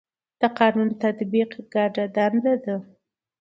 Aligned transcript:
د 0.39 0.43
قانون 0.59 0.89
تطبیق 1.03 1.51
ګډه 1.73 2.05
دنده 2.15 2.53
ده 2.63 2.75